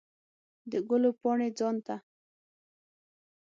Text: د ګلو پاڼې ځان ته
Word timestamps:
د 0.71 0.73
ګلو 0.89 1.11
پاڼې 1.21 1.49
ځان 1.57 1.75
ته 1.85 1.95